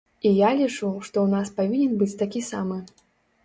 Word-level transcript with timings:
І 0.27 0.29
я 0.35 0.47
лічу, 0.59 0.87
што 0.87 1.21
ў 1.25 1.35
нас 1.35 1.53
павінен 1.61 1.95
быць 2.03 2.13
такі 2.25 2.45
самы. 2.51 2.83